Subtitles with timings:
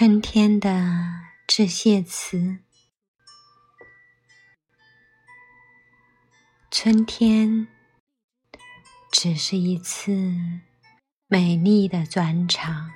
[0.00, 2.58] 春天的致谢词。
[6.70, 7.66] 春天
[9.10, 10.12] 只是一次
[11.26, 12.92] 美丽的转场，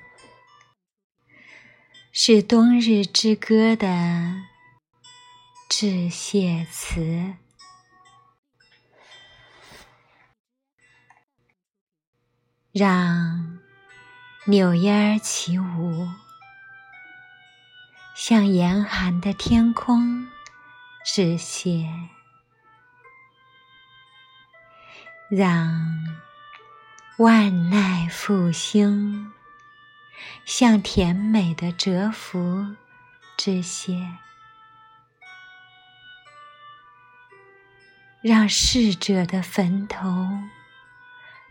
[2.12, 4.44] 是冬日之歌的
[5.68, 7.34] 致谢词，
[12.70, 13.58] 让
[14.46, 16.06] 柳烟起舞。
[18.14, 20.28] 向严寒的天空
[21.04, 21.88] 致谢，
[25.30, 26.04] 让
[27.16, 29.32] 万籁复兴；
[30.44, 32.76] 向甜美的蛰伏
[33.36, 34.18] 致谢，
[38.20, 40.28] 让逝者的坟头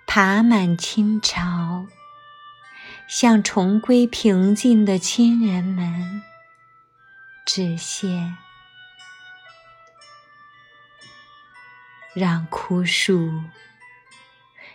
[0.06, 1.88] 爬满青草；
[3.10, 6.24] 向重归平静的亲人们。
[7.54, 8.34] 致谢，
[12.14, 13.44] 让枯树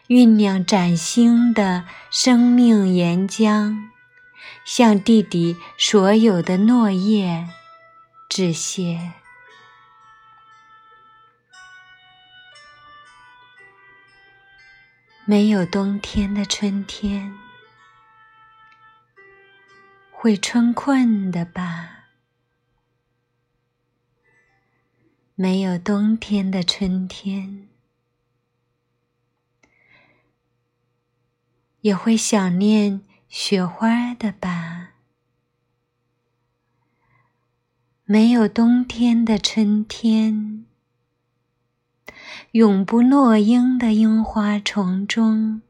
[0.09, 3.89] 酝酿崭新的生命岩浆，
[4.67, 7.49] 向地底所有的诺叶
[8.29, 9.15] 致谢。
[15.25, 17.39] 没有冬天的春天，
[20.11, 21.96] 会春困的吧？
[25.39, 27.69] 没有冬天的春天，
[31.83, 34.95] 也会想念雪花的吧？
[38.07, 40.65] 没有冬天的春天，
[42.53, 45.61] 永不落英的樱花丛中，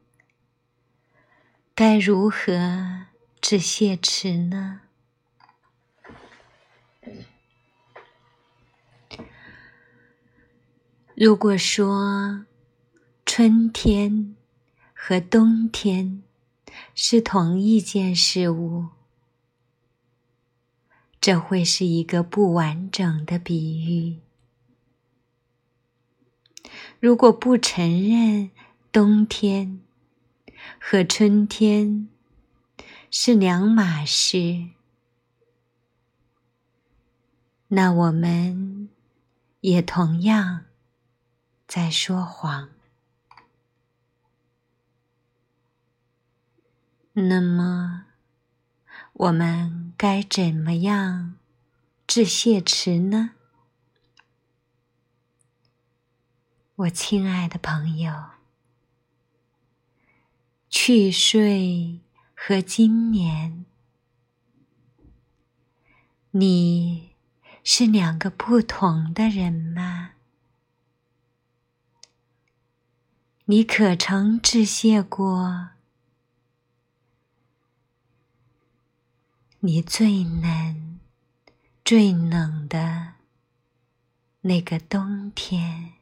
[1.75, 3.07] 该如何
[3.41, 4.86] 致谢词呢？
[11.19, 12.45] 如果说
[13.25, 14.35] 春天
[14.93, 16.21] 和冬天
[16.93, 18.89] 是同一件事物，
[21.19, 24.19] 这会是一个不完整的比喻。
[26.99, 28.51] 如果不承认
[28.91, 29.81] 冬天
[30.79, 32.07] 和春天
[33.09, 34.67] 是两码事，
[37.69, 38.89] 那我们
[39.61, 40.66] 也同样。
[41.67, 42.69] 在说谎。
[47.11, 48.05] 那么，
[49.13, 51.35] 我们该怎么样
[52.05, 53.31] 致谢词呢？
[56.75, 58.13] 我亲爱的朋友，
[60.69, 62.01] 去岁
[62.35, 63.65] 和今年，
[66.31, 67.15] 你
[67.63, 70.11] 是两个不同的人吗？
[73.49, 75.69] 你可曾致谢过
[79.61, 80.99] 你最冷、
[81.85, 83.13] 最冷的
[84.41, 85.96] 那个冬天？